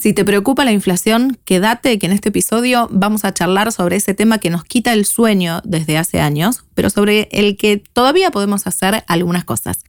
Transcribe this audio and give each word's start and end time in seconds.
Si 0.00 0.14
te 0.14 0.24
preocupa 0.24 0.64
la 0.64 0.72
inflación, 0.72 1.38
quédate 1.44 1.98
que 1.98 2.06
en 2.06 2.12
este 2.12 2.30
episodio 2.30 2.88
vamos 2.90 3.26
a 3.26 3.34
charlar 3.34 3.70
sobre 3.70 3.96
ese 3.96 4.14
tema 4.14 4.38
que 4.38 4.48
nos 4.48 4.64
quita 4.64 4.94
el 4.94 5.04
sueño 5.04 5.60
desde 5.62 5.98
hace 5.98 6.22
años, 6.22 6.64
pero 6.74 6.88
sobre 6.88 7.28
el 7.32 7.58
que 7.58 7.82
todavía 7.92 8.30
podemos 8.30 8.66
hacer 8.66 9.04
algunas 9.08 9.44
cosas. 9.44 9.84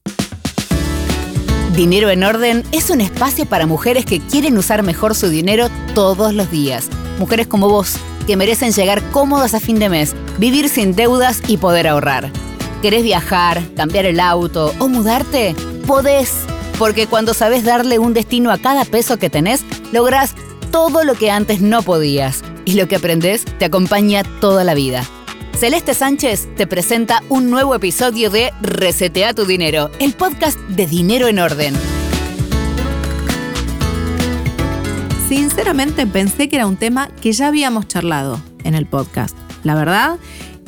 Dinero 1.78 2.10
en 2.10 2.26
Orden 2.26 2.64
es 2.74 2.90
un 2.90 3.00
espacio 3.00 3.46
para 3.46 3.68
mujeres 3.68 4.04
que 4.04 4.20
quieren 4.20 4.58
usar 4.58 4.84
mejor 4.84 5.16
su 5.16 5.30
dinero 5.30 5.70
todos 5.96 6.34
los 6.34 6.52
días. 6.52 6.90
Mujeres 7.18 7.48
como 7.48 7.70
vos, 7.70 7.96
que 8.28 8.36
merecen 8.36 8.74
llegar 8.74 9.02
cómodas 9.12 9.54
a 9.54 9.62
fin 9.62 9.80
de 9.80 9.88
mes, 9.88 10.14
vivir 10.38 10.68
sin 10.68 10.94
deudas 10.94 11.42
y 11.48 11.56
poder 11.56 11.88
ahorrar. 11.88 12.30
¿Querés 12.82 13.04
viajar, 13.04 13.64
cambiar 13.78 14.04
el 14.04 14.20
auto 14.20 14.74
o 14.80 14.90
mudarte? 14.90 15.56
Podés, 15.88 16.34
porque 16.82 17.06
cuando 17.06 17.36
sabes 17.36 17.64
darle 17.64 18.00
un 18.00 18.16
destino 18.16 18.50
a 18.50 18.58
cada 18.58 18.86
peso 18.86 19.20
que 19.20 19.30
tenés, 19.30 19.64
lográs 19.92 20.34
todo 20.72 21.04
lo 21.04 21.14
que 21.14 21.30
antes 21.30 21.62
no 21.62 21.84
podías. 21.84 22.44
Y 22.66 22.74
lo 22.74 22.88
que 22.88 22.96
aprendés 22.96 23.46
te 23.60 23.66
acompaña 23.66 24.24
toda 24.40 24.64
la 24.64 24.74
vida. 24.74 25.04
Celeste 25.56 25.94
Sánchez 25.94 26.50
te 26.56 26.66
presenta 26.66 27.22
un 27.30 27.52
nuevo 27.52 27.76
episodio 27.76 28.32
de 28.32 28.52
Resetea 28.64 29.36
tu 29.36 29.46
Dinero, 29.46 29.92
el 30.00 30.14
podcast 30.14 30.58
de 30.70 30.88
Dinero 30.88 31.28
en 31.28 31.38
Orden. 31.38 31.76
Sinceramente 35.30 36.08
pensé 36.08 36.50
que 36.50 36.56
era 36.56 36.66
un 36.66 36.78
tema 36.78 37.10
que 37.22 37.32
ya 37.32 37.50
habíamos 37.50 37.88
charlado 37.88 38.42
en 38.64 38.74
el 38.74 38.88
podcast. 38.88 39.38
La 39.64 39.76
verdad, 39.76 40.18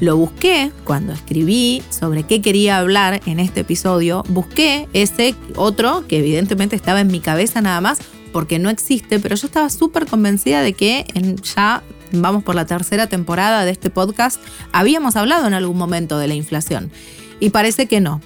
lo 0.03 0.17
busqué 0.17 0.71
cuando 0.83 1.13
escribí 1.13 1.81
sobre 1.89 2.23
qué 2.23 2.41
quería 2.41 2.77
hablar 2.77 3.21
en 3.25 3.39
este 3.39 3.61
episodio. 3.61 4.23
Busqué 4.27 4.87
ese 4.93 5.33
otro 5.55 6.05
que 6.07 6.19
evidentemente 6.19 6.75
estaba 6.75 7.01
en 7.01 7.07
mi 7.07 7.19
cabeza 7.19 7.61
nada 7.61 7.81
más 7.81 7.99
porque 8.31 8.59
no 8.59 8.69
existe, 8.69 9.19
pero 9.19 9.35
yo 9.35 9.47
estaba 9.47 9.69
súper 9.69 10.05
convencida 10.05 10.61
de 10.61 10.73
que 10.73 11.05
en 11.13 11.37
ya 11.37 11.83
vamos 12.11 12.43
por 12.43 12.55
la 12.55 12.65
tercera 12.65 13.07
temporada 13.07 13.65
de 13.65 13.71
este 13.71 13.89
podcast, 13.89 14.41
habíamos 14.71 15.15
hablado 15.15 15.47
en 15.47 15.53
algún 15.53 15.77
momento 15.77 16.17
de 16.17 16.27
la 16.27 16.33
inflación. 16.33 16.91
Y 17.39 17.49
parece 17.49 17.87
que 17.87 18.01
no. 18.01 18.21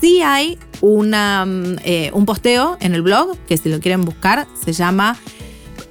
Sí 0.00 0.22
hay 0.22 0.58
mm, 0.82 1.76
eh, 1.84 2.10
un 2.12 2.26
posteo 2.26 2.76
en 2.80 2.94
el 2.94 3.02
blog, 3.02 3.36
que 3.48 3.56
si 3.56 3.68
lo 3.68 3.80
quieren 3.80 4.02
buscar, 4.02 4.46
se 4.64 4.72
llama 4.72 5.16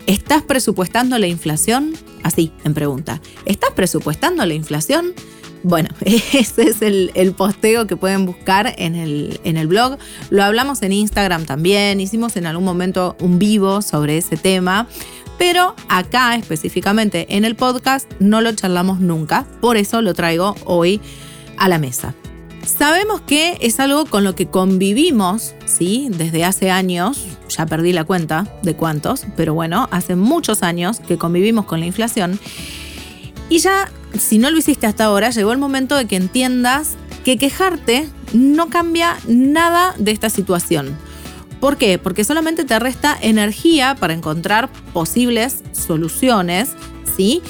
¿Estás 0.08 0.44
presupuestando 0.44 1.18
la 1.18 1.28
inflación? 1.28 1.94
Así, 2.26 2.52
en 2.64 2.74
pregunta. 2.74 3.22
¿Estás 3.46 3.70
presupuestando 3.76 4.44
la 4.48 4.56
inflación? 4.56 5.14
Bueno, 5.62 5.90
ese 6.02 6.64
es 6.64 6.82
el, 6.82 7.36
posteo 7.38 7.86
que 7.86 7.96
pueden 7.96 8.26
buscar 8.26 8.74
en 8.80 8.96
el, 8.96 9.40
en 9.44 9.58
el 9.58 9.68
blog. 9.68 10.00
Lo 10.32 10.44
hablamos 10.44 10.82
en 10.82 10.92
Instagram 10.92 11.46
también, 11.46 12.02
hicimos 12.02 12.36
en 12.36 12.48
algún 12.48 12.66
momento 12.66 13.16
un 13.20 13.38
vivo 13.38 13.84
sobre 13.84 14.18
ese 14.18 14.38
tema. 14.38 14.88
Pero 15.38 15.76
acá 15.88 16.36
específicamente 16.36 17.28
en 17.30 17.46
el 17.46 17.56
podcast 17.56 18.12
no 18.18 18.42
lo 18.42 18.54
charlamos 18.54 19.00
nunca, 19.00 19.46
por 19.62 19.78
eso 19.78 20.02
lo 20.02 20.16
traigo 20.16 20.56
hoy 20.66 21.02
a 21.58 21.70
la 21.70 21.78
mesa. 21.78 22.16
Sabemos 22.66 23.22
que 23.22 23.58
es 23.62 23.80
algo 23.80 24.06
con 24.06 24.24
lo 24.24 24.36
que 24.36 24.48
convivimos, 24.48 25.54
¿sí? 25.66 26.08
Desde 26.10 26.44
hace 26.44 26.72
años, 26.72 27.26
ya 27.48 27.68
perdí 27.68 27.94
la 27.94 28.06
cuenta 28.06 28.48
de 28.64 28.76
cuántos, 28.76 29.26
pero 29.38 29.54
bueno, 29.54 29.88
hace 29.92 30.16
muchos 30.16 30.64
años 30.64 31.00
que 31.00 31.18
convivimos 31.18 31.66
con 31.66 31.80
la 31.80 31.86
inflación. 31.86 32.40
Y 33.50 33.60
ya, 33.60 33.92
si 34.18 34.40
no 34.40 34.50
lo 34.50 34.58
hiciste 34.58 34.88
hasta 34.88 35.06
ahora, 35.06 35.30
llegó 35.30 35.52
el 35.52 35.60
momento 35.60 35.96
de 35.96 36.06
que 36.06 36.16
entiendas 36.16 36.96
que 37.24 37.38
quejarte 37.38 38.10
no 38.34 38.70
cambia 38.70 39.18
nada 39.28 39.94
de 40.00 40.12
esta 40.12 40.32
situación. 40.32 40.98
¿Por 41.60 41.78
qué? 41.78 42.00
Porque 42.00 42.24
solamente 42.24 42.66
te 42.66 42.78
resta 42.80 43.16
energía 43.22 43.96
para 44.00 44.14
encontrar 44.14 44.70
posibles 44.92 45.64
soluciones, 45.72 46.70
¿sí? 47.16 47.44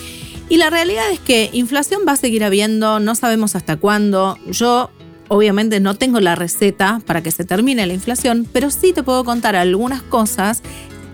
Y 0.48 0.58
la 0.58 0.70
realidad 0.70 1.10
es 1.12 1.20
que 1.20 1.50
inflación 1.54 2.02
va 2.08 2.12
a 2.12 2.18
seguir 2.18 2.44
habiendo, 2.44 3.00
no 3.00 3.16
sabemos 3.16 3.56
hasta 3.56 3.78
cuándo. 3.78 4.38
Yo 4.48 4.92
obviamente 5.28 5.80
no 5.80 5.96
tengo 5.96 6.20
la 6.20 6.36
receta 6.36 7.02
para 7.06 7.22
que 7.22 7.32
se 7.32 7.46
termine 7.46 7.86
la 7.86 7.94
inflación, 7.94 8.48
pero 8.52 8.70
sí 8.70 8.94
te 8.94 9.04
puedo 9.04 9.24
contar 9.24 9.56
algunas 9.56 10.02
cosas 10.02 10.62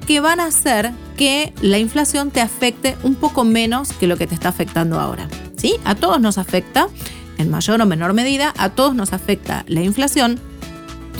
que 0.07 0.19
van 0.19 0.39
a 0.39 0.45
hacer 0.45 0.91
que 1.15 1.53
la 1.61 1.77
inflación 1.77 2.31
te 2.31 2.41
afecte 2.41 2.97
un 3.03 3.15
poco 3.15 3.43
menos 3.43 3.93
que 3.93 4.07
lo 4.07 4.17
que 4.17 4.27
te 4.27 4.33
está 4.33 4.49
afectando 4.49 4.99
ahora. 4.99 5.27
¿Sí? 5.57 5.75
A 5.85 5.95
todos 5.95 6.19
nos 6.19 6.37
afecta, 6.37 6.87
en 7.37 7.49
mayor 7.49 7.81
o 7.81 7.85
menor 7.85 8.13
medida, 8.13 8.53
a 8.57 8.69
todos 8.69 8.95
nos 8.95 9.13
afecta 9.13 9.63
la 9.67 9.81
inflación, 9.81 10.39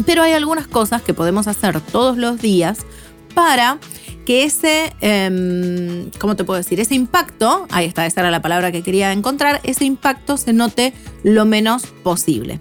pero 0.06 0.24
hay 0.24 0.34
algunas 0.34 0.68
cosas 0.68 1.02
que 1.02 1.14
podemos 1.14 1.48
hacer 1.48 1.80
todos 1.80 2.18
los 2.18 2.42
días 2.42 2.80
para 3.36 3.78
que 4.26 4.44
ese, 4.44 4.94
em, 5.02 6.10
¿cómo 6.20 6.36
te 6.36 6.44
puedo 6.44 6.58
decir? 6.58 6.80
Ese 6.80 6.96
impacto, 6.96 7.68
ahí 7.70 7.86
está, 7.86 8.06
esa 8.06 8.22
era 8.22 8.32
la 8.32 8.42
palabra 8.42 8.72
que 8.72 8.84
quería 8.84 9.12
encontrar, 9.12 9.60
ese 9.64 9.86
impacto 9.86 10.38
se 10.38 10.54
note 10.54 10.94
lo 11.24 11.46
menos 11.46 11.88
posible. 12.04 12.60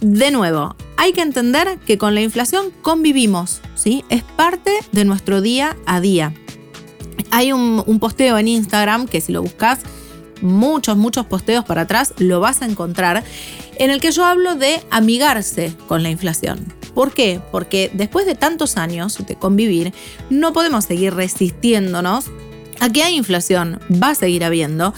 De 0.00 0.30
nuevo, 0.30 0.76
hay 0.96 1.12
que 1.12 1.22
entender 1.22 1.78
que 1.86 1.98
con 1.98 2.14
la 2.14 2.20
inflación 2.20 2.66
convivimos, 2.82 3.60
¿sí? 3.74 4.04
Es 4.08 4.22
parte 4.22 4.72
de 4.92 5.04
nuestro 5.04 5.40
día 5.40 5.76
a 5.86 6.00
día. 6.00 6.32
Hay 7.30 7.52
un, 7.52 7.82
un 7.84 7.98
posteo 7.98 8.38
en 8.38 8.48
Instagram 8.48 9.06
que 9.06 9.20
si 9.20 9.32
lo 9.32 9.42
buscas, 9.42 9.80
muchos, 10.40 10.96
muchos 10.96 11.26
posteos 11.26 11.64
para 11.64 11.82
atrás, 11.82 12.14
lo 12.18 12.40
vas 12.40 12.62
a 12.62 12.66
encontrar, 12.66 13.24
en 13.76 13.90
el 13.90 14.00
que 14.00 14.12
yo 14.12 14.24
hablo 14.24 14.54
de 14.54 14.80
amigarse 14.90 15.74
con 15.86 16.02
la 16.02 16.10
inflación. 16.10 16.77
¿Por 16.98 17.14
qué? 17.14 17.40
Porque 17.52 17.92
después 17.94 18.26
de 18.26 18.34
tantos 18.34 18.76
años 18.76 19.24
de 19.24 19.36
convivir, 19.36 19.92
no 20.30 20.52
podemos 20.52 20.86
seguir 20.86 21.14
resistiéndonos 21.14 22.24
a 22.80 22.90
que 22.90 23.04
hay 23.04 23.14
inflación, 23.14 23.78
va 23.88 24.10
a 24.10 24.14
seguir 24.16 24.42
habiendo. 24.42 24.92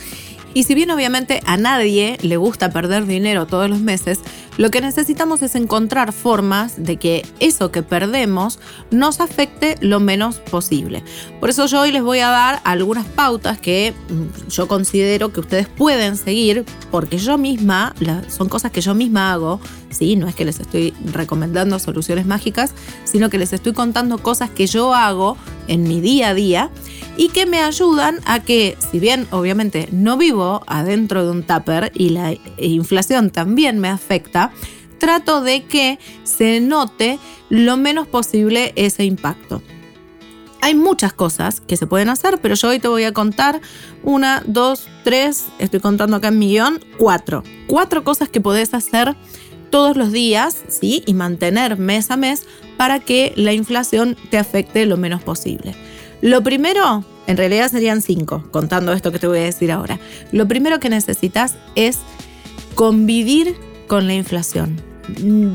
Y 0.52 0.64
si 0.64 0.74
bien 0.74 0.90
obviamente 0.90 1.40
a 1.46 1.56
nadie 1.56 2.18
le 2.22 2.36
gusta 2.36 2.70
perder 2.70 3.06
dinero 3.06 3.46
todos 3.46 3.70
los 3.70 3.80
meses, 3.80 4.20
lo 4.56 4.70
que 4.70 4.80
necesitamos 4.80 5.42
es 5.42 5.54
encontrar 5.54 6.12
formas 6.12 6.74
de 6.76 6.96
que 6.96 7.24
eso 7.38 7.70
que 7.70 7.82
perdemos 7.82 8.58
nos 8.90 9.20
afecte 9.20 9.76
lo 9.80 10.00
menos 10.00 10.36
posible. 10.36 11.04
Por 11.38 11.50
eso 11.50 11.66
yo 11.66 11.80
hoy 11.80 11.92
les 11.92 12.02
voy 12.02 12.18
a 12.18 12.28
dar 12.28 12.60
algunas 12.64 13.06
pautas 13.06 13.58
que 13.58 13.94
mm, 14.08 14.48
yo 14.50 14.68
considero 14.68 15.32
que 15.32 15.40
ustedes 15.40 15.68
pueden 15.68 16.16
seguir, 16.16 16.64
porque 16.90 17.18
yo 17.18 17.38
misma, 17.38 17.94
son 18.28 18.48
cosas 18.48 18.72
que 18.72 18.80
yo 18.80 18.94
misma 18.94 19.32
hago, 19.32 19.60
¿sí? 19.90 20.16
no 20.16 20.26
es 20.28 20.34
que 20.34 20.44
les 20.44 20.60
estoy 20.60 20.94
recomendando 21.12 21.78
soluciones 21.78 22.26
mágicas, 22.26 22.74
sino 23.04 23.30
que 23.30 23.38
les 23.38 23.52
estoy 23.52 23.72
contando 23.72 24.18
cosas 24.18 24.50
que 24.50 24.66
yo 24.66 24.94
hago 24.94 25.36
en 25.68 25.84
mi 25.84 26.00
día 26.00 26.30
a 26.30 26.34
día 26.34 26.70
y 27.16 27.28
que 27.28 27.46
me 27.46 27.60
ayudan 27.60 28.20
a 28.24 28.40
que, 28.40 28.76
si 28.90 28.98
bien 28.98 29.26
obviamente 29.30 29.88
no 29.92 30.16
vivo 30.16 30.62
adentro 30.66 31.24
de 31.24 31.30
un 31.30 31.42
tupper 31.42 31.92
y 31.94 32.10
la 32.10 32.34
inflación 32.58 33.30
también 33.30 33.78
me 33.78 33.88
afecta, 33.88 34.52
trato 34.98 35.42
de 35.42 35.64
que 35.64 35.98
se 36.24 36.60
note 36.60 37.18
lo 37.48 37.76
menos 37.76 38.06
posible 38.06 38.72
ese 38.76 39.04
impacto. 39.04 39.62
Hay 40.62 40.74
muchas 40.74 41.12
cosas 41.14 41.60
que 41.60 41.76
se 41.76 41.86
pueden 41.86 42.10
hacer, 42.10 42.38
pero 42.40 42.54
yo 42.54 42.68
hoy 42.68 42.78
te 42.78 42.88
voy 42.88 43.04
a 43.04 43.12
contar 43.12 43.60
una, 44.02 44.42
dos, 44.46 44.88
tres, 45.04 45.46
estoy 45.58 45.80
contando 45.80 46.16
acá 46.16 46.28
en 46.28 46.38
mi 46.38 46.48
guion, 46.48 46.80
cuatro. 46.98 47.42
Cuatro 47.66 48.04
cosas 48.04 48.28
que 48.28 48.42
podés 48.42 48.74
hacer 48.74 49.16
todos 49.70 49.96
los 49.96 50.12
días, 50.12 50.62
¿sí? 50.68 51.02
Y 51.06 51.14
mantener 51.14 51.78
mes 51.78 52.10
a 52.10 52.16
mes 52.16 52.46
para 52.76 53.00
que 53.00 53.32
la 53.36 53.52
inflación 53.52 54.16
te 54.30 54.36
afecte 54.36 54.84
lo 54.84 54.98
menos 54.98 55.22
posible. 55.22 55.74
Lo 56.20 56.42
primero, 56.42 57.04
en 57.26 57.36
realidad 57.36 57.70
serían 57.70 58.02
cinco, 58.02 58.44
contando 58.50 58.92
esto 58.92 59.12
que 59.12 59.18
te 59.18 59.26
voy 59.26 59.38
a 59.38 59.44
decir 59.44 59.72
ahora. 59.72 59.98
Lo 60.32 60.46
primero 60.46 60.80
que 60.80 60.90
necesitas 60.90 61.54
es 61.76 61.98
convivir 62.74 63.56
con 63.86 64.06
la 64.06 64.14
inflación. 64.14 64.80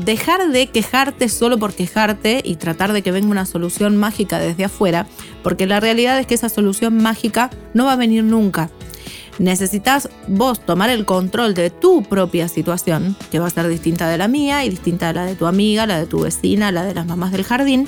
Dejar 0.04 0.50
de 0.50 0.66
quejarte 0.66 1.28
solo 1.28 1.58
por 1.58 1.72
quejarte 1.72 2.42
y 2.44 2.56
tratar 2.56 2.92
de 2.92 3.02
que 3.02 3.12
venga 3.12 3.28
una 3.28 3.46
solución 3.46 3.96
mágica 3.96 4.38
desde 4.38 4.64
afuera, 4.64 5.06
porque 5.42 5.66
la 5.66 5.80
realidad 5.80 6.18
es 6.18 6.26
que 6.26 6.34
esa 6.34 6.48
solución 6.48 6.98
mágica 6.98 7.50
no 7.72 7.86
va 7.86 7.92
a 7.92 7.96
venir 7.96 8.24
nunca. 8.24 8.70
Necesitas 9.38 10.08
vos 10.28 10.60
tomar 10.60 10.90
el 10.90 11.04
control 11.04 11.54
de 11.54 11.70
tu 11.70 12.02
propia 12.02 12.48
situación, 12.48 13.16
que 13.30 13.38
va 13.38 13.46
a 13.46 13.50
ser 13.50 13.68
distinta 13.68 14.08
de 14.08 14.18
la 14.18 14.28
mía 14.28 14.64
y 14.64 14.70
distinta 14.70 15.08
de 15.08 15.14
la 15.14 15.26
de 15.26 15.36
tu 15.36 15.46
amiga, 15.46 15.86
la 15.86 15.98
de 15.98 16.06
tu 16.06 16.20
vecina, 16.20 16.72
la 16.72 16.84
de 16.84 16.94
las 16.94 17.06
mamás 17.06 17.32
del 17.32 17.44
jardín. 17.44 17.86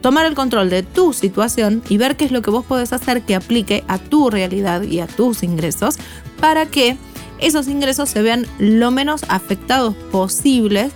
Tomar 0.00 0.26
el 0.26 0.34
control 0.34 0.70
de 0.70 0.82
tu 0.82 1.12
situación 1.12 1.82
y 1.88 1.98
ver 1.98 2.16
qué 2.16 2.24
es 2.24 2.32
lo 2.32 2.42
que 2.42 2.50
vos 2.50 2.64
podés 2.64 2.92
hacer 2.92 3.22
que 3.22 3.34
aplique 3.34 3.84
a 3.88 3.98
tu 3.98 4.30
realidad 4.30 4.82
y 4.82 5.00
a 5.00 5.06
tus 5.06 5.42
ingresos 5.42 5.96
para 6.40 6.66
que 6.66 6.96
esos 7.38 7.68
ingresos 7.68 8.08
se 8.08 8.22
vean 8.22 8.46
lo 8.58 8.90
menos 8.90 9.22
afectados 9.28 9.94
posibles, 10.10 10.92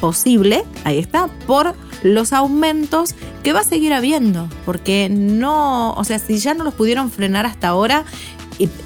posible, 0.00 0.64
ahí 0.84 0.98
está, 0.98 1.28
por 1.46 1.74
los 2.02 2.32
aumentos 2.32 3.14
que 3.42 3.52
va 3.52 3.60
a 3.60 3.64
seguir 3.64 3.92
habiendo, 3.92 4.48
porque 4.64 5.08
no, 5.10 5.92
o 5.94 6.04
sea, 6.04 6.18
si 6.18 6.38
ya 6.38 6.54
no 6.54 6.64
los 6.64 6.74
pudieron 6.74 7.10
frenar 7.10 7.46
hasta 7.46 7.68
ahora, 7.68 8.04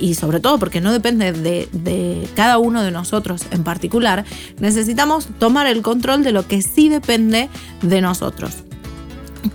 y, 0.01 0.15
sobre 0.15 0.41
todo 0.41 0.59
porque 0.59 0.81
no 0.81 0.93
depende 0.93 1.33
de, 1.33 1.69
de, 1.71 2.29
cada 2.35 2.59
uno 2.59 2.83
de 2.83 2.91
nosotros 2.91 3.43
en 3.53 3.63
particular, 3.63 4.25
necesitamos 4.59 5.29
tomar 5.39 5.69
el 5.69 5.83
control 5.83 6.25
de 6.25 6.33
lo 6.33 6.47
que 6.49 6.61
sí 6.61 6.89
depende 6.89 7.49
de 7.81 8.01
nosotros. 8.01 8.65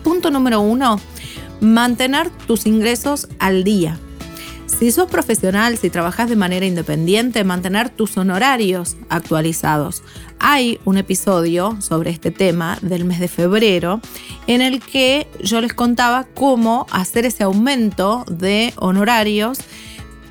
Punto 0.04 0.32
número 0.32 0.62
uno, 0.62 1.00
mantener 1.62 2.30
tus 2.30 2.66
ingresos 2.66 3.28
al 3.40 3.64
día. 3.64 4.00
Si 4.68 4.92
sos 4.92 5.10
profesional, 5.10 5.78
si 5.78 5.90
trabajas 5.90 6.30
de 6.30 6.36
manera 6.36 6.66
independiente, 6.66 7.44
mantener 7.44 7.90
tus 7.90 8.18
honorarios 8.18 8.98
actualizados. 9.10 10.04
Hay 10.40 10.80
un 10.86 10.98
episodio 10.98 11.78
sobre 11.82 12.10
este 12.10 12.32
tema 12.32 12.78
del 12.82 13.06
mes 13.06 13.20
de 13.20 13.28
febrero 13.28 14.02
en 14.48 14.62
el 14.62 14.82
que 14.82 15.28
yo 15.42 15.62
les 15.62 15.74
contaba 15.74 16.26
cómo 16.34 16.88
hacer 16.92 17.26
ese 17.26 17.44
aumento 17.44 18.26
de 18.30 18.74
honorarios 18.78 19.60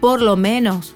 por 0.00 0.20
lo 0.20 0.36
menos 0.36 0.92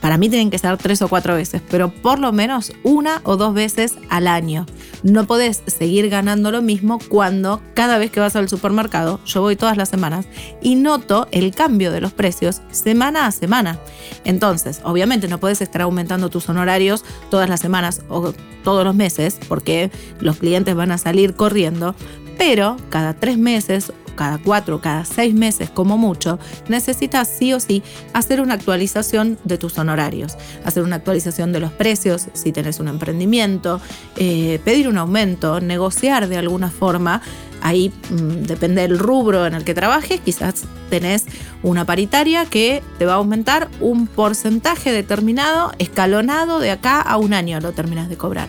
para 0.00 0.18
mí 0.18 0.28
tienen 0.28 0.50
que 0.50 0.58
ser 0.58 0.76
tres 0.76 1.02
o 1.02 1.08
cuatro 1.08 1.34
veces, 1.34 1.62
pero 1.70 1.90
por 1.90 2.18
lo 2.18 2.32
menos 2.32 2.72
una 2.82 3.20
o 3.24 3.36
dos 3.36 3.54
veces 3.54 3.96
al 4.08 4.26
año. 4.26 4.66
No 5.02 5.26
podés 5.26 5.62
seguir 5.66 6.08
ganando 6.08 6.50
lo 6.50 6.62
mismo 6.62 6.98
cuando 7.08 7.60
cada 7.74 7.98
vez 7.98 8.10
que 8.10 8.20
vas 8.20 8.36
al 8.36 8.48
supermercado, 8.48 9.20
yo 9.24 9.40
voy 9.40 9.56
todas 9.56 9.76
las 9.76 9.88
semanas 9.88 10.26
y 10.60 10.76
noto 10.76 11.26
el 11.32 11.54
cambio 11.54 11.90
de 11.90 12.00
los 12.00 12.12
precios 12.12 12.62
semana 12.70 13.26
a 13.26 13.32
semana. 13.32 13.78
Entonces, 14.24 14.80
obviamente 14.84 15.28
no 15.28 15.38
puedes 15.38 15.60
estar 15.60 15.82
aumentando 15.82 16.30
tus 16.30 16.48
honorarios 16.48 17.04
todas 17.30 17.48
las 17.48 17.60
semanas 17.60 18.02
o 18.08 18.32
todos 18.62 18.84
los 18.84 18.94
meses 18.94 19.38
porque 19.48 19.90
los 20.20 20.36
clientes 20.36 20.74
van 20.74 20.92
a 20.92 20.98
salir 20.98 21.34
corriendo, 21.34 21.94
pero 22.38 22.76
cada 22.90 23.14
tres 23.14 23.38
meses 23.38 23.92
cada 24.14 24.38
cuatro, 24.38 24.80
cada 24.80 25.04
seis 25.04 25.34
meses 25.34 25.70
como 25.70 25.98
mucho, 25.98 26.38
necesitas 26.68 27.28
sí 27.28 27.52
o 27.52 27.60
sí 27.60 27.82
hacer 28.12 28.40
una 28.40 28.54
actualización 28.54 29.38
de 29.44 29.58
tus 29.58 29.78
honorarios, 29.78 30.36
hacer 30.64 30.82
una 30.82 30.96
actualización 30.96 31.52
de 31.52 31.60
los 31.60 31.72
precios 31.72 32.26
si 32.32 32.52
tenés 32.52 32.80
un 32.80 32.88
emprendimiento, 32.88 33.80
eh, 34.16 34.60
pedir 34.64 34.88
un 34.88 34.98
aumento, 34.98 35.60
negociar 35.60 36.28
de 36.28 36.36
alguna 36.36 36.70
forma. 36.70 37.22
Ahí 37.64 37.92
mm, 38.10 38.42
depende 38.42 38.82
del 38.82 38.98
rubro 38.98 39.46
en 39.46 39.54
el 39.54 39.62
que 39.62 39.72
trabajes, 39.72 40.20
quizás 40.20 40.64
tenés 40.90 41.26
una 41.62 41.84
paritaria 41.84 42.44
que 42.44 42.82
te 42.98 43.06
va 43.06 43.12
a 43.12 43.16
aumentar 43.16 43.68
un 43.80 44.08
porcentaje 44.08 44.90
determinado, 44.90 45.72
escalonado 45.78 46.58
de 46.58 46.72
acá 46.72 47.00
a 47.00 47.16
un 47.18 47.34
año 47.34 47.60
lo 47.60 47.72
terminas 47.72 48.08
de 48.08 48.16
cobrar. 48.16 48.48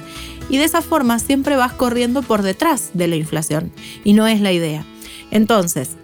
Y 0.50 0.57
de 0.57 0.65
esa 0.65 0.81
forma 0.81 1.19
siempre 1.19 1.56
vas 1.56 1.74
corriendo 1.74 2.21
por 2.21 2.42
detrás 2.42 2.92
de 2.94 3.07
la 3.07 3.15
inflación 3.15 3.71
y 4.04 4.13
no 4.13 4.27
es 4.27 4.42
la 4.42 4.51
idea. 4.51 4.86
Entonces, 5.34 5.98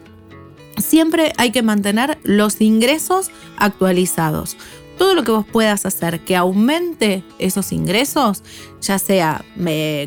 siempre 0.78 1.34
hay 1.38 1.52
que 1.52 1.62
mantener 1.62 2.18
los 2.24 2.60
ingresos 2.62 3.30
actualizados. 3.58 4.58
Todo 4.98 5.14
lo 5.14 5.24
que 5.24 5.31
vos 5.31 5.46
puedas 5.50 5.86
hacer 5.86 6.20
que 6.22 6.36
aumente 6.36 7.24
esos 7.38 7.72
ingresos, 7.72 8.44
ya 8.81 8.98
sea, 9.00 9.46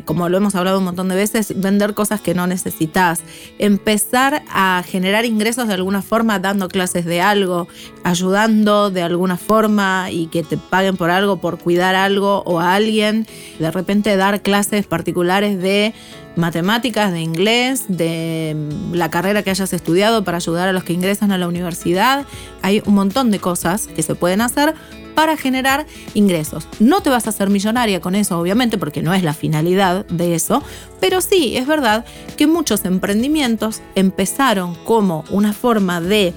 como 0.05 0.29
lo 0.29 0.37
hemos 0.37 0.53
hablado 0.55 0.77
un 0.77 0.83
montón 0.83 1.07
de 1.07 1.15
veces, 1.15 1.53
vender 1.59 1.93
cosas 1.95 2.21
que 2.21 2.35
no 2.35 2.45
necesitas, 2.47 3.21
empezar 3.57 4.43
a 4.51 4.83
generar 4.85 5.25
ingresos 5.25 5.67
de 5.67 5.73
alguna 5.73 6.01
forma 6.03 6.37
dando 6.37 6.67
clases 6.67 7.05
de 7.05 7.21
algo, 7.21 7.67
ayudando 8.03 8.91
de 8.91 9.01
alguna 9.01 9.37
forma 9.37 10.11
y 10.11 10.27
que 10.27 10.43
te 10.43 10.57
paguen 10.57 10.97
por 10.97 11.09
algo, 11.09 11.37
por 11.37 11.57
cuidar 11.57 11.95
algo 11.95 12.43
o 12.45 12.59
a 12.59 12.75
alguien, 12.75 13.25
de 13.57 13.71
repente 13.71 14.15
dar 14.15 14.43
clases 14.43 14.85
particulares 14.85 15.59
de 15.59 15.95
matemáticas, 16.35 17.11
de 17.11 17.21
inglés, 17.21 17.85
de 17.87 18.55
la 18.91 19.09
carrera 19.09 19.43
que 19.43 19.49
hayas 19.49 19.73
estudiado 19.73 20.23
para 20.23 20.37
ayudar 20.37 20.67
a 20.69 20.73
los 20.73 20.83
que 20.83 20.93
ingresan 20.93 21.31
a 21.31 21.37
la 21.37 21.47
universidad. 21.47 22.25
Hay 22.61 22.81
un 22.85 22.95
montón 22.95 23.31
de 23.31 23.39
cosas 23.39 23.87
que 23.87 24.03
se 24.03 24.15
pueden 24.15 24.41
hacer 24.41 24.73
para 25.15 25.37
generar 25.37 25.85
ingresos. 26.13 26.67
No 26.79 27.01
te 27.01 27.09
vas 27.09 27.27
a 27.27 27.29
hacer 27.29 27.49
millonaria 27.49 28.01
con 28.01 28.15
eso, 28.15 28.39
obviamente, 28.39 28.77
porque 28.77 29.01
no 29.01 29.13
es 29.13 29.23
la 29.23 29.33
finalidad 29.33 30.05
de 30.07 30.35
eso, 30.35 30.63
pero 30.99 31.21
sí 31.21 31.55
es 31.55 31.67
verdad 31.67 32.05
que 32.35 32.47
muchos 32.47 32.85
emprendimientos 32.85 33.81
empezaron 33.95 34.75
como 34.85 35.23
una 35.29 35.53
forma 35.53 36.01
de 36.01 36.33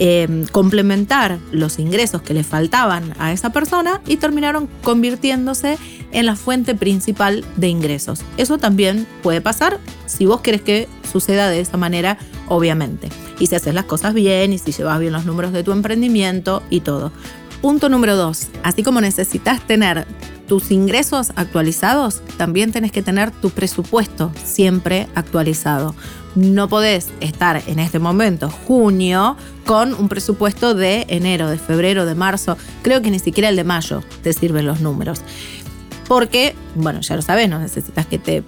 eh, 0.00 0.44
complementar 0.50 1.38
los 1.52 1.78
ingresos 1.78 2.20
que 2.22 2.34
le 2.34 2.42
faltaban 2.42 3.14
a 3.18 3.32
esa 3.32 3.50
persona 3.50 4.00
y 4.06 4.16
terminaron 4.16 4.68
convirtiéndose 4.82 5.78
en 6.14 6.26
la 6.26 6.36
fuente 6.36 6.74
principal 6.74 7.44
de 7.56 7.68
ingresos. 7.68 8.22
Eso 8.38 8.56
también 8.56 9.06
puede 9.22 9.40
pasar 9.40 9.78
si 10.06 10.24
vos 10.24 10.40
querés 10.40 10.62
que 10.62 10.88
suceda 11.12 11.50
de 11.50 11.60
esa 11.60 11.76
manera, 11.76 12.16
obviamente. 12.48 13.08
Y 13.38 13.48
si 13.48 13.54
haces 13.54 13.74
las 13.74 13.84
cosas 13.84 14.14
bien 14.14 14.52
y 14.52 14.58
si 14.58 14.72
llevas 14.72 14.98
bien 14.98 15.12
los 15.12 15.26
números 15.26 15.52
de 15.52 15.62
tu 15.62 15.72
emprendimiento 15.72 16.62
y 16.70 16.80
todo. 16.80 17.12
Punto 17.60 17.88
número 17.88 18.16
dos, 18.16 18.48
así 18.62 18.82
como 18.82 19.00
necesitas 19.00 19.66
tener 19.66 20.06
tus 20.46 20.70
ingresos 20.70 21.32
actualizados, 21.36 22.20
también 22.36 22.72
tenés 22.72 22.92
que 22.92 23.02
tener 23.02 23.30
tu 23.30 23.50
presupuesto 23.50 24.30
siempre 24.44 25.08
actualizado. 25.14 25.94
No 26.34 26.68
podés 26.68 27.08
estar 27.20 27.62
en 27.66 27.78
este 27.78 27.98
momento, 27.98 28.50
junio, 28.50 29.36
con 29.64 29.94
un 29.94 30.08
presupuesto 30.08 30.74
de 30.74 31.06
enero, 31.08 31.48
de 31.48 31.58
febrero, 31.58 32.06
de 32.06 32.14
marzo. 32.14 32.58
Creo 32.82 33.00
que 33.02 33.10
ni 33.10 33.18
siquiera 33.18 33.48
el 33.48 33.56
de 33.56 33.64
mayo 33.64 34.02
te 34.22 34.32
sirven 34.32 34.66
los 34.66 34.80
números. 34.80 35.20
Porque, 36.06 36.54
bueno, 36.74 37.00
ya 37.00 37.16
lo 37.16 37.22
sabes, 37.22 37.48
no 37.48 37.58
necesitas 37.58 38.06
que 38.06 38.18
te 38.18 38.42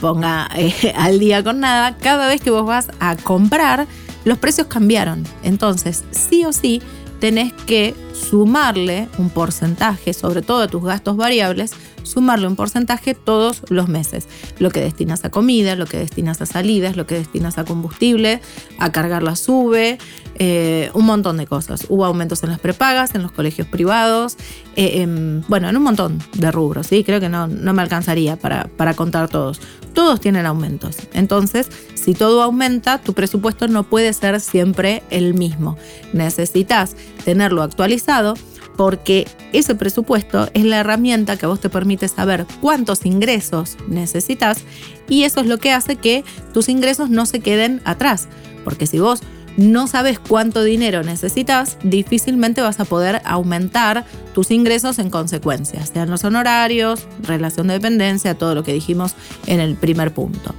ponga 0.00 0.48
eh, 0.56 0.92
al 0.96 1.18
día 1.18 1.42
con 1.42 1.60
nada. 1.60 1.96
Cada 1.96 2.28
vez 2.28 2.40
que 2.40 2.50
vos 2.50 2.64
vas 2.64 2.88
a 3.00 3.16
comprar, 3.16 3.86
los 4.24 4.38
precios 4.38 4.66
cambiaron. 4.68 5.24
Entonces, 5.42 6.04
sí 6.10 6.44
o 6.44 6.52
sí, 6.52 6.82
tenés 7.20 7.52
que 7.52 7.94
sumarle 8.12 9.08
un 9.18 9.30
porcentaje, 9.30 10.12
sobre 10.14 10.42
todo 10.42 10.60
de 10.60 10.68
tus 10.68 10.82
gastos 10.82 11.16
variables, 11.16 11.72
sumarle 12.02 12.46
un 12.46 12.56
porcentaje 12.56 13.14
todos 13.14 13.62
los 13.68 13.88
meses. 13.88 14.26
Lo 14.58 14.70
que 14.70 14.80
destinas 14.80 15.24
a 15.24 15.30
comida, 15.30 15.76
lo 15.76 15.86
que 15.86 15.98
destinas 15.98 16.40
a 16.40 16.46
salidas, 16.46 16.96
lo 16.96 17.06
que 17.06 17.16
destinas 17.16 17.58
a 17.58 17.64
combustible, 17.64 18.40
a 18.78 18.92
cargar 18.92 19.22
la 19.22 19.36
sube, 19.36 19.98
eh, 20.36 20.90
un 20.94 21.06
montón 21.06 21.36
de 21.36 21.46
cosas. 21.46 21.86
Hubo 21.88 22.04
aumentos 22.04 22.42
en 22.42 22.50
las 22.50 22.60
prepagas, 22.60 23.14
en 23.14 23.22
los 23.22 23.32
colegios 23.32 23.66
privados, 23.66 24.36
eh, 24.76 25.06
bueno, 25.48 25.68
en 25.68 25.76
un 25.76 25.82
montón 25.82 26.18
de 26.34 26.50
rubros, 26.50 26.86
¿sí? 26.86 27.04
Creo 27.04 27.20
que 27.20 27.28
no, 27.28 27.46
no 27.46 27.74
me 27.74 27.82
alcanzaría 27.82 28.36
para, 28.36 28.64
para 28.76 28.94
contar 28.94 29.28
todos. 29.28 29.60
Todos 29.92 30.20
tienen 30.20 30.46
aumentos. 30.46 30.96
Entonces, 31.12 31.68
si 31.94 32.14
todo 32.14 32.42
aumenta, 32.42 32.98
tu 32.98 33.12
presupuesto 33.12 33.68
no 33.68 33.82
puede 33.82 34.12
ser 34.12 34.40
siempre 34.40 35.02
el 35.10 35.34
mismo. 35.34 35.76
Necesitas 36.12 36.96
tenerlo 37.24 37.62
actualizado 37.62 38.34
porque 38.76 39.28
ese 39.52 39.74
presupuesto 39.74 40.48
es 40.54 40.64
la 40.64 40.78
herramienta 40.78 41.36
que 41.36 41.46
a 41.46 41.48
vos 41.48 41.60
te 41.60 41.68
permite 41.68 42.08
saber 42.08 42.46
cuántos 42.60 43.04
ingresos 43.04 43.76
necesitas 43.88 44.62
y 45.08 45.24
eso 45.24 45.40
es 45.40 45.46
lo 45.46 45.58
que 45.58 45.72
hace 45.72 45.96
que 45.96 46.24
tus 46.52 46.68
ingresos 46.68 47.10
no 47.10 47.26
se 47.26 47.40
queden 47.40 47.82
atrás. 47.84 48.28
Porque 48.64 48.86
si 48.86 48.98
vos 48.98 49.22
no 49.56 49.86
sabes 49.86 50.18
cuánto 50.18 50.62
dinero 50.62 51.02
necesitas, 51.02 51.76
difícilmente 51.82 52.62
vas 52.62 52.80
a 52.80 52.84
poder 52.84 53.20
aumentar 53.24 54.04
tus 54.34 54.50
ingresos 54.50 54.98
en 54.98 55.10
consecuencia, 55.10 55.84
sean 55.84 56.10
los 56.10 56.24
honorarios, 56.24 57.06
relación 57.22 57.66
de 57.66 57.74
dependencia, 57.74 58.36
todo 58.36 58.54
lo 58.54 58.62
que 58.62 58.72
dijimos 58.72 59.14
en 59.46 59.60
el 59.60 59.74
primer 59.76 60.14
punto. 60.14 60.54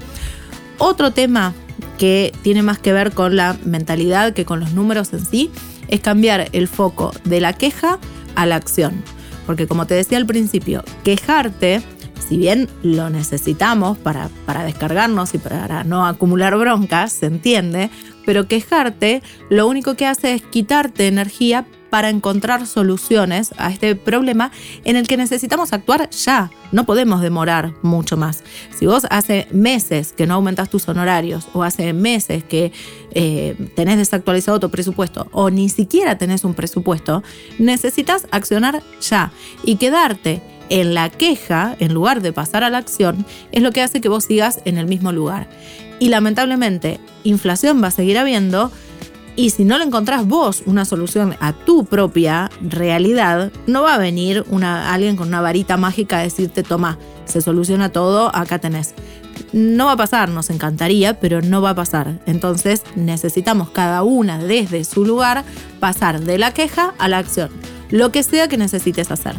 Otro 0.77 1.12
tema 1.12 1.53
que 1.98 2.34
tiene 2.41 2.63
más 2.63 2.80
que 2.80 2.94
ver 2.94 3.13
con 3.13 3.36
la 3.36 3.56
mentalidad 3.63 4.34
que 4.34 4.46
con 4.46 4.60
los 4.60 4.74
números 4.74 5.13
en 5.13 5.25
sí 5.25 5.51
es 5.92 6.00
cambiar 6.00 6.50
el 6.54 6.68
foco 6.68 7.12
de 7.24 7.40
la 7.40 7.54
queja 7.54 8.00
a 8.36 8.48
la 8.48 8.56
acción. 8.56 9.04
Porque 9.46 9.68
como 9.68 9.86
te 9.86 9.94
decía 9.94 10.18
al 10.18 10.26
principio, 10.26 10.84
quejarte, 11.04 11.82
si 12.28 12.38
bien 12.38 12.68
lo 12.82 13.10
necesitamos 13.10 13.98
para, 13.98 14.30
para 14.46 14.64
descargarnos 14.64 15.34
y 15.36 15.38
para 15.38 15.84
no 15.84 16.08
acumular 16.08 16.58
broncas, 16.58 17.14
se 17.14 17.28
entiende, 17.28 17.90
pero 18.26 18.48
quejarte 18.48 19.22
lo 19.50 19.68
único 19.68 19.96
que 19.96 20.08
hace 20.08 20.34
es 20.34 20.42
quitarte 20.42 21.08
energía 21.08 21.66
para 21.92 22.10
encontrar 22.10 22.66
soluciones 22.66 23.54
a 23.58 23.70
este 23.70 23.96
problema 23.96 24.52
en 24.86 24.96
el 24.96 25.08
que 25.08 25.18
necesitamos 25.18 25.74
actuar 25.74 26.10
ya. 26.10 26.50
No 26.72 26.86
podemos 26.86 27.22
demorar 27.22 27.74
mucho 27.84 28.18
más. 28.18 28.44
Si 28.74 28.88
vos 28.88 29.06
hace 29.12 29.48
meses 29.52 30.14
que 30.14 30.26
no 30.26 30.36
aumentas 30.36 30.70
tus 30.70 30.88
honorarios 30.88 31.50
o 31.54 31.64
hace 31.64 31.94
meses 31.94 32.44
que 32.46 32.72
eh, 33.12 33.56
tenés 33.76 33.98
desactualizado 33.98 34.60
tu 34.60 34.72
presupuesto 34.72 35.28
o 35.34 35.50
ni 35.50 35.68
siquiera 35.68 36.18
tenés 36.18 36.46
un 36.46 36.54
presupuesto, 36.54 37.24
necesitas 37.60 38.26
accionar 38.32 38.82
ya 39.02 39.32
y 39.64 39.76
quedarte 39.76 40.42
en 40.70 40.94
la 40.94 41.10
queja, 41.10 41.76
en 41.80 41.94
lugar 41.94 42.22
de 42.22 42.32
pasar 42.32 42.64
a 42.64 42.70
la 42.70 42.78
acción, 42.78 43.26
es 43.52 43.62
lo 43.62 43.74
que 43.74 43.82
hace 43.82 44.00
que 44.00 44.08
vos 44.08 44.24
sigas 44.24 44.62
en 44.64 44.78
el 44.78 44.86
mismo 44.86 45.12
lugar. 45.12 45.50
Y 46.00 46.08
lamentablemente, 46.08 47.02
inflación 47.26 47.84
va 47.84 47.88
a 47.88 47.92
seguir 47.92 48.18
habiendo 48.18 48.72
y 49.36 49.52
si 49.52 49.64
no 49.64 49.78
le 49.78 49.86
encontrás 49.86 50.28
vos 50.28 50.64
una 50.66 50.86
solución 50.86 51.36
a 51.40 51.54
tu 51.54 51.86
propia 51.86 52.50
realidad, 52.62 53.52
no 53.66 53.84
va 53.84 53.96
a 53.96 53.98
venir 53.98 54.44
una, 54.50 54.94
alguien 54.94 55.16
con 55.16 55.30
una 55.30 55.42
varita 55.42 55.78
mágica 55.78 56.20
a 56.20 56.24
decirte, 56.24 56.64
toma, 56.64 56.98
se 57.26 57.42
soluciona 57.42 57.90
todo, 57.90 58.36
acá 58.36 58.60
tenés. 58.60 58.94
No 59.54 59.86
va 59.86 59.94
a 59.94 59.98
pasar, 59.98 60.30
nos 60.30 60.50
encantaría, 60.50 61.20
pero 61.20 61.42
no 61.42 61.62
va 61.62 61.72
a 61.72 61.76
pasar. 61.76 62.20
Entonces 62.26 62.84
necesitamos 62.96 63.70
cada 63.70 64.04
una 64.04 64.38
desde 64.38 64.84
su 64.84 65.06
lugar 65.06 65.44
pasar 65.80 66.22
de 66.22 66.38
la 66.38 66.54
queja 66.54 66.94
a 66.98 67.08
la 67.08 67.18
acción, 67.18 67.50
lo 67.90 68.12
que 68.12 68.24
sea 68.24 68.48
que 68.48 68.58
necesites 68.58 69.12
hacer. 69.12 69.36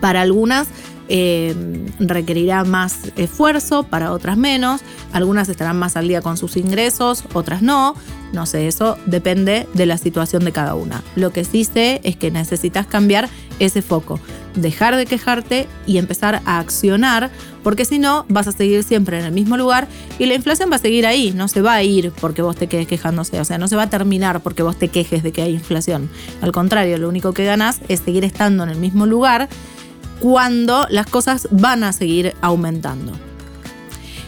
Para 0.00 0.22
algunas 0.22 0.68
eh, 1.08 1.54
requerirá 1.98 2.64
más 2.64 3.12
esfuerzo, 3.16 3.82
para 3.82 4.12
otras 4.12 4.36
menos, 4.36 4.80
algunas 5.12 5.48
estarán 5.48 5.78
más 5.78 5.96
al 5.96 6.08
día 6.08 6.22
con 6.22 6.36
sus 6.36 6.56
ingresos, 6.56 7.24
otras 7.34 7.62
no, 7.62 7.94
No 8.32 8.46
sé, 8.46 8.66
eso 8.66 8.96
depende 9.04 9.68
de 9.74 9.86
la 9.86 9.98
situación 9.98 10.44
de 10.44 10.52
cada 10.52 10.74
una. 10.74 11.02
Lo 11.16 11.30
que 11.30 11.44
sí 11.44 11.64
sé 11.64 12.00
es 12.02 12.16
que 12.16 12.30
necesitas 12.30 12.86
cambiar 12.86 13.28
ese 13.58 13.82
foco, 13.82 14.18
dejar 14.54 14.96
de 14.96 15.06
quejarte 15.06 15.68
y 15.86 15.98
empezar 15.98 16.40
a 16.46 16.58
accionar, 16.58 17.30
porque 17.62 17.84
si 17.84 17.98
no 17.98 18.24
vas 18.28 18.48
a 18.48 18.52
seguir 18.52 18.82
siempre 18.84 19.18
en 19.18 19.26
el 19.26 19.32
mismo 19.32 19.56
lugar 19.56 19.86
y 20.18 20.26
la 20.26 20.34
inflación 20.34 20.70
va 20.70 20.76
a 20.76 20.80
seguir 20.80 21.06
ahí, 21.06 21.32
no 21.32 21.46
se 21.46 21.60
va 21.60 21.74
a 21.74 21.82
ir 21.82 22.10
porque 22.20 22.42
vos 22.42 22.56
te 22.56 22.66
quedes 22.66 22.86
quejándose, 22.86 23.38
o 23.38 23.44
sea, 23.44 23.58
no 23.58 23.68
se 23.68 23.76
va 23.76 23.84
a 23.84 23.90
terminar 23.90 24.40
porque 24.40 24.62
vos 24.62 24.78
te 24.78 24.88
quejes 24.88 25.22
de 25.22 25.32
que 25.32 25.42
hay 25.42 25.52
inflación. 25.52 26.08
Al 26.40 26.52
contrario, 26.52 26.96
lo 26.98 27.08
único 27.08 27.32
que 27.32 27.44
ganás 27.44 27.80
es 27.88 28.00
seguir 28.00 28.24
estando 28.24 28.64
en 28.64 28.70
el 28.70 28.78
mismo 28.78 29.06
lugar 29.06 29.48
cuando 30.20 30.86
las 30.88 31.06
cosas 31.06 31.48
van 31.50 31.84
a 31.84 31.92
seguir 31.92 32.34
aumentando. 32.40 33.12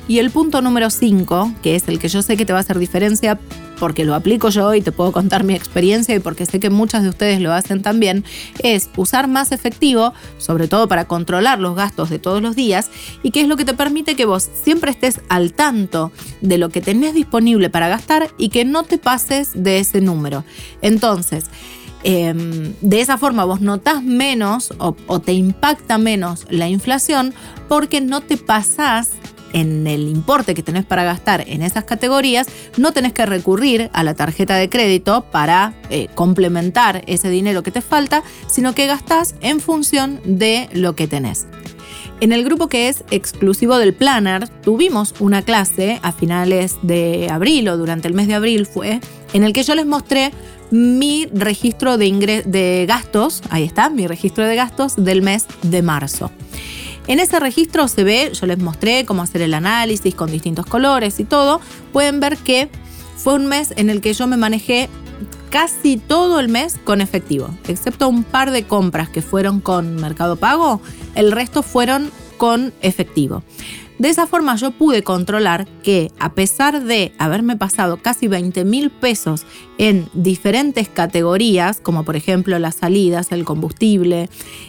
Y 0.06 0.18
el 0.18 0.30
punto 0.30 0.61
número 0.61 0.90
5, 0.90 1.54
que 1.62 1.76
es 1.76 1.88
el 1.88 1.99
que 1.99 2.08
yo 2.08 2.20
sé 2.20 2.37
que 2.37 2.44
te 2.44 2.52
va 2.52 2.58
a 2.58 2.62
hacer 2.62 2.78
diferencia 2.78 3.38
porque 3.85 4.07
lo 4.07 4.14
aplico 4.14 4.49
yo 4.49 4.73
y 4.73 4.81
te 4.81 4.93
puedo 4.93 5.12
contar 5.12 5.45
mi 5.45 5.53
experiencia 5.53 6.14
y 6.14 6.19
porque 6.19 6.47
sé 6.47 6.59
que 6.59 6.71
muchas 6.71 7.03
de 7.03 7.11
ustedes 7.11 7.38
lo 7.38 7.53
hacen 7.53 7.83
también, 7.83 8.25
es 8.61 8.88
usar 8.97 9.29
más 9.29 9.53
efectivo, 9.53 10.14
sobre 10.38 10.69
todo 10.69 10.88
para 10.88 11.07
controlar 11.07 11.59
los 11.59 11.76
gastos 11.76 12.09
de 12.09 12.19
todos 12.19 12.41
los 12.41 12.57
días, 12.57 12.91
y 13.23 13.31
que 13.31 13.43
es 13.43 13.47
lo 13.47 13.59
que 13.59 13.67
te 13.67 13.75
permite 13.75 14.17
que 14.17 14.25
vos 14.25 14.49
siempre 14.62 14.91
estés 14.91 15.21
al 15.29 15.53
tanto 15.53 16.12
de 16.41 16.57
lo 16.57 16.71
que 16.71 16.81
tenés 16.81 17.12
disponible 17.12 17.69
para 17.69 17.88
gastar 17.88 18.31
y 18.38 18.49
que 18.49 18.64
no 18.64 18.85
te 18.85 18.97
pases 18.97 19.50
de 19.53 19.81
ese 19.81 20.00
número. 20.00 20.45
Entonces, 20.81 21.50
em, 22.05 22.73
de 22.81 23.03
esa 23.03 23.19
forma 23.19 23.45
vos 23.45 23.61
notás 23.61 24.03
menos 24.03 24.73
o, 24.79 24.97
o, 25.09 25.21
te 25.21 25.35
impacta 25.35 25.99
menos 25.99 26.47
la 26.49 26.71
inflación 26.71 27.35
porque 27.69 28.00
no 28.00 28.23
te 28.23 28.38
pasás 28.38 29.11
en 29.54 29.87
el 29.87 30.08
importe 30.08 30.54
que 30.54 30.62
tenés 30.62 30.84
para 30.84 31.04
gastar 31.04 31.44
en 31.46 31.62
esas 31.62 31.84
categorías, 31.84 32.46
no 32.76 32.92
tenés 32.92 33.14
que 33.14 33.25
recurrir 33.25 33.88
a 33.94 34.02
la 34.02 34.14
tarjeta 34.14 34.56
de 34.56 34.68
crédito 34.68 35.25
para 35.30 35.73
eh, 35.88 36.08
complementar 36.14 37.02
ese 37.06 37.30
dinero 37.30 37.62
que 37.62 37.70
te 37.70 37.80
falta, 37.80 38.23
sino 38.49 38.75
que 38.75 38.87
gastás 38.87 39.37
en 39.40 39.61
función 39.61 40.20
de 40.25 40.68
lo 40.73 40.94
que 40.94 41.06
tenés. 41.06 41.46
En 42.20 42.32
el 42.32 42.44
grupo 42.44 42.68
que 42.68 42.88
es 42.88 43.04
exclusivo 43.11 43.78
del 43.78 43.94
Planner, 43.94 44.49
tuvimos 44.49 45.14
una 45.20 45.42
clase 45.42 46.00
a 46.02 46.12
finales 46.12 46.76
de 46.82 47.28
abril 47.30 47.68
o 47.68 47.76
durante 47.76 48.08
el 48.08 48.14
mes 48.14 48.26
de 48.26 48.34
abril 48.34 48.66
fue, 48.66 49.00
en 49.32 49.44
el 49.44 49.52
que 49.52 49.62
yo 49.62 49.75
les 49.75 49.87
mostré 49.87 50.32
mi 50.70 51.26
registro 51.32 51.99
de, 51.99 52.42
de 52.46 52.87
gastos, 52.88 53.42
ahí 53.50 53.64
está, 53.64 53.90
mi 53.90 54.06
registro 54.06 54.44
de 54.44 54.56
gastos 54.56 54.96
del 54.96 55.23
mes 55.23 55.46
de 55.62 55.82
marzo. 55.82 56.30
En 57.06 57.20
ese 57.20 57.38
registro 57.38 57.87
se 57.88 58.02
ve, 58.02 58.32
yo 58.32 58.46
les 58.46 58.58
mostré 58.58 59.04
cómo 59.04 59.23
hacer 59.23 59.42
el 59.42 59.54
análisis 59.54 60.14
con 60.14 60.30
distintos 60.30 60.66
colores 60.66 61.20
y 61.20 61.25
todo. 61.25 61.61
Pueden 61.92 62.20
ver 62.20 62.38
que 62.38 62.70
fue 63.16 63.34
un 63.34 63.46
mes 63.46 63.75
en 63.76 63.90
el 63.90 64.00
que 64.00 64.14
yo 64.14 64.26
me 64.26 64.37
manejé 64.37 64.88
casi 65.50 65.99
todo 65.99 66.40
el 66.40 66.49
mes 66.49 66.76
con 66.82 67.00
efectivo, 67.00 67.49
excepto 67.68 68.08
un 68.08 68.25
par 68.25 68.50
de 68.50 68.64
compras 68.64 69.08
que 69.08 69.23
fueron 69.23 69.61
con 69.61 69.96
Mercado 69.96 70.37
Pago, 70.37 70.80
el 71.14 71.30
resto 71.30 71.62
fueron 71.62 72.11
con 72.38 72.73
efectivo. 72.80 73.44
De 73.98 74.08
esa 74.08 74.26
forma 74.26 74.56
yo 74.56 74.72
pude 74.72 75.04
controlar 75.04 75.68
que 75.84 76.10
a 76.18 76.32
pesar 76.32 76.82
de 76.82 77.12
haberme 77.18 77.56
pasado 77.56 77.98
casi 77.98 78.26
20 78.26 78.64
mil 78.64 78.90
pesos 78.90 79.46
en 79.78 80.08
diferentes 80.14 80.88
categorías, 80.88 81.78
como 81.80 82.04
por 82.04 82.16
ejemplo 82.16 82.58
las 82.58 82.74
salidas, 82.76 83.30
el 83.30 83.44
combustible, 83.44 84.28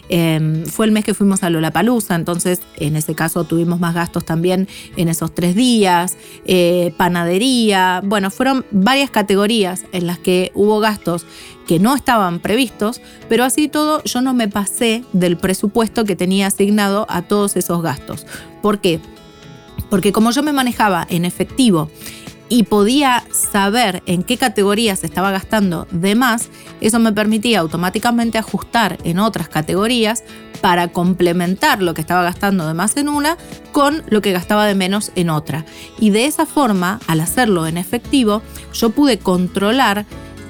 em, 0.10 0.65
fue 0.65 0.86
el 0.86 0.91
mes 0.91 1.05
que 1.05 1.15
fuimos 1.15 1.41
a 1.41 1.50
Lollapalooza, 1.50 2.13
entonces 2.13 2.62
en 2.75 2.96
ese 2.96 3.15
caso 3.15 3.46
tuvimos 3.46 3.79
más 3.79 3.96
gastos 3.96 4.25
también 4.25 4.67
en 4.96 5.10
esos 5.10 5.34
tres 5.34 5.55
días, 5.55 6.17
eh, 6.46 6.94
panadería, 6.98 8.01
bueno, 8.03 8.29
fueron 8.29 8.63
varias 8.70 9.10
categorías 9.10 9.86
en 9.91 10.05
las 10.05 10.20
que 10.20 10.51
hubo 10.53 10.79
gastos 10.79 11.25
que 11.65 11.79
no 11.79 11.96
estaban 11.96 12.39
previstos, 12.39 13.01
pero 13.27 13.44
así 13.44 13.67
todo 13.67 14.03
yo 14.03 14.22
no 14.22 14.36
me 14.36 14.48
pasé 14.48 15.03
del 15.13 15.38
presupuesto 15.38 16.05
que 16.05 16.15
tenía 16.15 16.48
asignado 16.48 17.08
a 17.10 17.24
todos 17.24 17.55
esos 17.55 17.82
gastos. 17.82 18.27
¿Por 18.62 18.79
qué? 18.79 19.00
Porque 19.96 20.12
como 20.12 20.32
yo 20.32 20.44
me 20.44 20.52
manejaba 20.52 21.08
en 21.10 21.24
efectivo 21.24 21.90
y 22.50 22.64
podía 22.64 23.24
saber 23.32 24.04
en 24.06 24.24
qué 24.24 24.36
categorías 24.36 25.06
estaba 25.06 25.32
gastando 25.32 25.88
de 25.90 26.16
más, 26.16 26.50
eso 26.82 27.00
me 27.00 27.14
permitía 27.14 27.62
automáticamente 27.62 28.38
ajustar 28.38 28.98
en 29.06 29.20
otras 29.20 29.48
categorías 29.48 30.25
para 30.60 30.90
complementar 30.90 31.82
lo 31.82 31.94
que 31.94 32.02
estaba 32.02 32.24
gastando 32.24 32.68
de 32.68 32.74
más 32.74 32.98
en 32.98 33.08
una 33.08 33.38
con 33.72 34.04
lo 34.10 34.22
que 34.22 34.34
gastaba 34.34 34.66
de 34.66 34.75
menos 34.75 35.14
en 35.16 35.30
otra. 35.30 35.64
Y 35.98 36.10
de 36.10 36.25
esa 36.25 36.46
forma, 36.46 37.00
al 37.08 37.22
hacerlo 37.22 37.66
en 37.66 37.78
efectivo, 37.78 38.42
yo 38.74 38.90
pude 38.90 39.18
controlar 39.18 40.06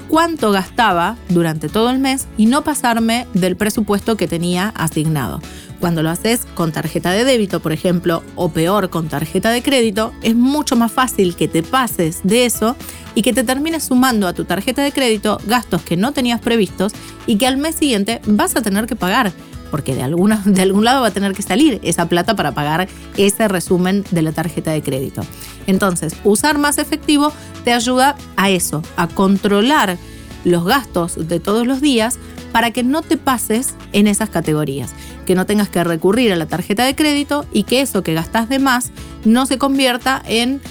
cuánto 0.07 0.51
gastaba 0.51 1.17
durante 1.29 1.69
todo 1.69 1.91
el 1.91 1.99
mes 1.99 2.27
y 2.35 2.47
no 2.47 2.63
pasarme 2.63 3.27
del 3.35 3.57
presupuesto 3.57 4.17
que 4.17 4.27
tenía 4.27 4.69
asignado. 4.69 5.39
Cuando 5.85 6.01
lo 6.01 6.09
haces 6.09 6.47
con 6.55 6.71
tarjeta 6.71 7.11
de 7.11 7.23
débito, 7.25 7.59
por 7.59 7.71
ejemplo, 7.71 8.23
o 8.33 8.49
peor 8.49 8.89
con 8.89 9.07
tarjeta 9.07 9.51
de 9.51 9.61
crédito, 9.61 10.13
es 10.23 10.33
mucho 10.33 10.75
más 10.75 10.91
fácil 10.91 11.35
que 11.35 11.47
te 11.47 11.61
pases 11.61 12.21
de 12.23 12.47
eso 12.47 12.75
y 13.13 13.21
que 13.21 13.33
te 13.33 13.43
termines 13.43 13.83
sumando 13.83 14.27
a 14.27 14.33
tu 14.33 14.45
tarjeta 14.45 14.81
de 14.81 14.91
crédito 14.91 15.37
gastos 15.45 15.83
que 15.83 15.95
no 15.95 16.11
tenías 16.11 16.41
previstos 16.41 16.93
y 17.27 17.37
que 17.37 17.45
al 17.45 17.57
mes 17.57 17.75
siguiente 17.75 18.19
vas 18.25 18.55
a 18.55 18.63
tener 18.63 18.87
que 18.87 18.95
pagar 18.95 19.31
porque 19.69 19.93
de, 19.93 20.01
alguna, 20.01 20.41
de 20.43 20.63
algún 20.63 20.85
lado 20.85 21.01
va 21.01 21.09
a 21.09 21.11
tener 21.11 21.33
que 21.33 21.43
salir 21.43 21.79
esa 21.83 22.09
plata 22.09 22.35
para 22.35 22.53
pagar 22.53 22.87
ese 23.15 23.47
resumen 23.47 24.03
de 24.09 24.23
la 24.23 24.31
tarjeta 24.31 24.71
de 24.71 24.81
crédito. 24.81 25.21
Entonces, 25.67 26.15
usar 26.23 26.57
más 26.57 26.79
efectivo 26.79 27.31
te 27.63 27.73
ayuda 27.73 28.15
a 28.37 28.49
eso, 28.49 28.81
a 28.97 29.07
controlar 29.07 29.99
los 30.45 30.65
gastos 30.65 31.27
de 31.27 31.39
todos 31.39 31.67
los 31.67 31.79
días 31.79 32.17
para 32.55 32.71
que 32.71 32.83
no 32.83 33.01
te 33.01 33.17
pases 33.17 33.75
en 33.91 34.07
esas 34.07 34.29
categorías, 34.29 34.93
que 35.25 35.35
no 35.35 35.45
tengas 35.45 35.67
que 35.67 35.83
recurrir 35.83 36.31
a 36.31 36.37
la 36.37 36.45
tarjeta 36.45 36.85
de 36.85 36.95
crédito 36.95 37.45
y 37.51 37.63
que 37.63 37.81
eso 37.81 38.01
que 38.01 38.13
gastas 38.13 38.47
de 38.47 38.59
más 38.59 38.91
no 39.25 39.45
se 39.45 39.57
convierta 39.57 40.23
en 40.25 40.61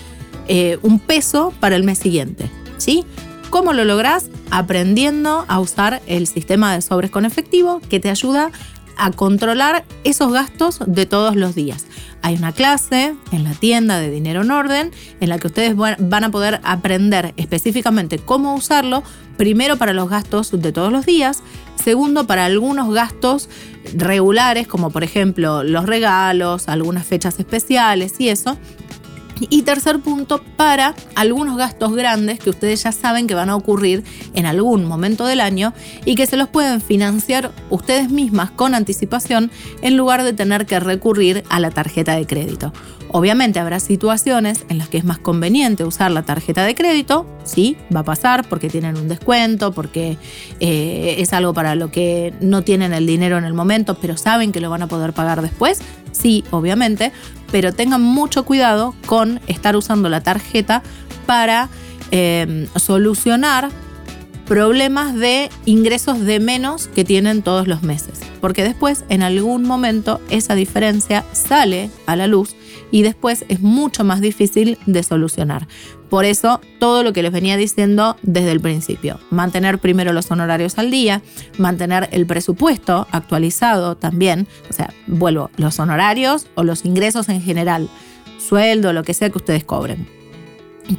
eh, 0.49 0.79
un 0.81 0.99
peso 0.99 1.53
para 1.61 1.77
el 1.77 1.85
mes 1.85 1.99
siguiente. 1.99 2.49
¿sí? 2.79 3.05
¿Cómo 3.51 3.75
lo 3.75 3.85
lográs? 3.85 4.31
Aprendiendo 4.51 5.45
a 5.47 5.61
usar 5.61 6.01
el 6.07 6.27
sistema 6.27 6.73
de 6.73 6.81
sobres 6.81 7.11
con 7.11 7.27
efectivo 7.27 7.83
que 7.91 8.01
te 8.01 8.09
ayuda 8.09 8.51
a 8.97 9.11
controlar 9.11 9.85
esos 10.05 10.33
gastos 10.33 10.81
de 10.87 11.07
todos 11.07 11.37
los 11.37 11.55
días. 11.55 11.87
Hay 12.23 12.37
una 12.37 12.53
clase 12.53 13.15
en 13.33 13.45
la 13.45 13.53
tienda 13.53 14.01
de 14.01 14.11
Dinero 14.11 14.43
en 14.43 14.51
Orden 14.51 14.91
en 15.21 15.29
la 15.29 15.39
que 15.39 15.49
ustedes 15.49 15.77
van 15.77 16.25
a 16.25 16.31
poder 16.31 16.61
aprender 16.65 17.35
específicamente 17.37 18.19
cómo 18.19 18.55
usarlo, 18.55 19.03
primero 19.37 19.77
para 19.77 19.93
los 19.93 20.09
gastos 20.09 20.51
de 20.51 20.73
todos 20.73 20.91
los 20.91 21.05
días, 21.05 21.43
segundo 21.83 22.27
para 22.27 22.47
algunos 22.47 22.93
gastos 22.95 23.49
regulares 23.95 24.67
como 24.67 24.91
por 24.91 25.05
ejemplo 25.05 25.63
los 25.63 25.85
regalos, 25.85 26.69
algunas 26.69 27.07
fechas 27.07 27.39
especiales 27.39 28.15
y 28.19 28.31
eso, 28.31 28.57
y 29.41 29.63
tercer 29.63 30.01
punto, 30.01 30.43
para 30.57 30.95
algunos 31.15 31.57
gastos 31.57 31.95
grandes 31.95 32.39
que 32.39 32.51
ustedes 32.51 32.83
ya 32.83 32.93
saben 32.93 33.27
que 33.27 33.35
van 33.35 33.51
a 33.51 33.57
ocurrir 33.57 34.05
en 34.35 34.47
algún 34.47 34.85
momento 34.85 35.27
del 35.27 35.41
año 35.41 35.73
y 36.05 36.15
que 36.15 36.27
se 36.27 36.37
los 36.37 36.49
pueden 36.49 36.81
financiar 36.81 37.53
ustedes 37.71 38.11
mismas 38.11 38.51
con 38.51 38.75
anticipación 38.75 39.51
en 39.83 39.97
lugar 39.97 40.23
de 40.23 40.33
tener 40.33 40.67
que 40.67 40.81
recurrir 40.81 41.45
a 41.49 41.61
la 41.61 41.71
tarjeta 41.71 42.15
de 42.15 42.27
crédito. 42.27 42.73
Obviamente 43.17 43.61
habrá 43.61 43.79
situaciones 43.79 44.65
en 44.69 44.79
las 44.79 44.89
que 44.89 44.99
es 44.99 45.05
más 45.05 45.19
conveniente 45.19 45.85
usar 45.85 46.11
la 46.11 46.25
tarjeta 46.25 46.65
de 46.65 46.75
crédito, 46.75 47.27
sí, 47.45 47.77
va 47.95 48.01
a 48.01 48.05
pasar 48.05 48.45
porque 48.49 48.69
tienen 48.69 48.97
un 48.97 49.07
descuento, 49.07 49.71
porque 49.71 50.19
eh, 50.59 51.15
es 51.19 51.33
algo 51.33 51.55
para 51.55 51.77
lo 51.77 51.93
que 51.93 52.35
no 52.41 52.63
tienen 52.63 52.93
el 52.93 53.07
dinero 53.07 53.39
en 53.39 53.45
el 53.45 53.55
momento, 53.55 53.99
pero 54.01 54.17
saben 54.17 54.51
que 54.51 54.61
lo 54.61 54.69
van 54.69 54.83
a 54.83 54.89
poder 54.89 55.13
pagar 55.13 55.43
después, 55.43 55.81
sí, 56.11 56.43
obviamente, 56.51 57.13
pero 57.55 57.73
tengan 57.73 58.03
mucho 58.03 58.45
cuidado 58.45 58.97
con 59.07 59.41
estar 59.47 59.77
usando 59.77 60.09
la 60.09 60.23
tarjeta 60.25 60.83
para 61.25 61.69
eh, 62.11 62.67
solucionar 62.75 63.71
problemas 64.45 65.15
de 65.15 65.51
ingresos 65.65 66.19
de 66.19 66.41
menos 66.41 66.89
que 66.89 67.05
tienen 67.05 67.43
todos 67.43 67.69
los 67.69 67.85
meses, 67.85 68.19
porque 68.41 68.65
después 68.65 69.05
en 69.09 69.23
algún 69.23 69.63
momento 69.63 70.21
esa 70.31 70.57
diferencia 70.57 71.25
sale 71.31 71.91
a 72.07 72.17
la 72.17 72.27
luz 72.27 72.57
y 72.95 73.03
después 73.03 73.45
es 73.49 73.61
mucho 73.61 74.05
más 74.05 74.21
difícil 74.21 74.79
de 74.87 75.03
solucionar. 75.03 75.67
Por 76.09 76.25
eso, 76.25 76.61
todo 76.79 77.03
lo 77.03 77.13
que 77.13 77.25
les 77.25 77.33
venía 77.33 77.57
diciendo 77.57 78.17
desde 78.23 78.53
el 78.53 78.61
principio, 78.61 79.19
mantener 79.31 79.81
primero 79.81 80.13
los 80.13 80.31
honorarios 80.31 80.79
al 80.79 80.93
día, 80.93 81.21
mantener 81.59 82.09
el 82.13 82.25
presupuesto 82.25 83.09
actualizado 83.11 83.97
también, 83.97 84.47
o 84.71 84.73
sea, 84.73 84.95
vuelvo, 85.09 85.51
los 85.57 85.81
honorarios 85.81 86.47
o 86.55 86.63
los 86.63 86.85
ingresos 86.85 87.29
en 87.31 87.43
general, 87.43 87.89
sueldo, 88.39 88.93
lo 88.93 89.03
que 89.03 89.13
sea 89.13 89.29
que 89.29 89.39
ustedes 89.39 89.65
cobren. 89.65 90.07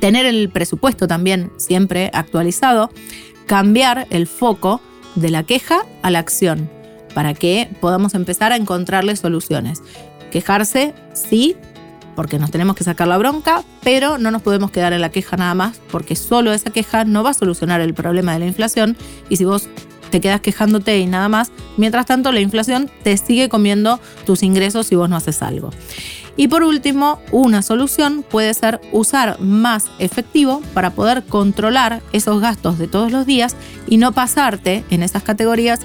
Tener 0.01 0.25
el 0.25 0.49
presupuesto 0.49 1.07
también 1.07 1.49
siempre 1.55 2.11
actualizado, 2.13 2.91
cambiar 3.45 4.05
el 4.09 4.27
foco 4.27 4.81
de 5.15 5.29
la 5.29 5.43
queja 5.43 5.85
a 6.01 6.11
la 6.11 6.19
acción 6.19 6.69
para 7.13 7.33
que 7.33 7.69
podamos 7.79 8.15
empezar 8.15 8.51
a 8.51 8.57
encontrarle 8.57 9.15
soluciones. 9.15 9.81
Quejarse, 10.29 10.93
sí, 11.13 11.55
porque 12.15 12.39
nos 12.39 12.51
tenemos 12.51 12.75
que 12.75 12.83
sacar 12.83 13.07
la 13.07 13.17
bronca, 13.17 13.63
pero 13.83 14.17
no 14.17 14.31
nos 14.31 14.41
podemos 14.41 14.71
quedar 14.71 14.93
en 14.93 15.01
la 15.01 15.09
queja 15.09 15.37
nada 15.37 15.53
más, 15.53 15.79
porque 15.91 16.15
solo 16.15 16.53
esa 16.53 16.71
queja 16.71 17.05
no 17.05 17.23
va 17.23 17.31
a 17.31 17.33
solucionar 17.33 17.81
el 17.81 17.93
problema 17.93 18.33
de 18.33 18.39
la 18.39 18.45
inflación. 18.45 18.97
Y 19.29 19.37
si 19.37 19.45
vos 19.45 19.67
te 20.09 20.21
quedas 20.21 20.41
quejándote 20.41 20.97
y 20.99 21.07
nada 21.07 21.29
más, 21.29 21.51
mientras 21.77 22.05
tanto 22.05 22.31
la 22.31 22.39
inflación 22.39 22.89
te 23.03 23.17
sigue 23.17 23.49
comiendo 23.49 23.99
tus 24.25 24.43
ingresos 24.43 24.87
si 24.87 24.95
vos 24.95 25.09
no 25.09 25.17
haces 25.17 25.41
algo. 25.41 25.71
Y 26.37 26.49
por 26.49 26.63
último, 26.63 27.19
una 27.31 27.61
solución 27.61 28.25
puede 28.29 28.53
ser 28.53 28.81
usar 28.91 29.39
más 29.39 29.85
efectivo 29.99 30.61
para 30.73 30.91
poder 30.91 31.23
controlar 31.23 32.01
esos 32.11 32.41
gastos 32.41 32.77
de 32.77 32.87
todos 32.87 33.11
los 33.11 33.25
días 33.25 33.55
y 33.87 33.97
no 33.97 34.11
pasarte 34.11 34.83
en 34.89 35.01
esas 35.01 35.23
categorías 35.23 35.79